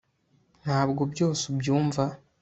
[0.63, 2.03] ntabwo byose ubyumva